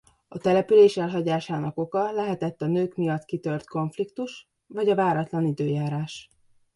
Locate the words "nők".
2.67-2.95